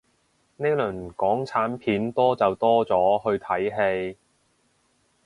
[0.57, 3.69] 呢輪港產片多就多咗去睇
[4.11, 4.17] 戲